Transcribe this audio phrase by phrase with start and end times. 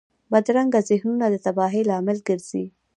[0.31, 2.65] بدرنګه ذهنونه د تباهۍ لامل ګرځي